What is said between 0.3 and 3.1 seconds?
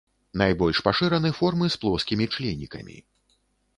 Найбольш пашыраны формы з плоскімі членікамі.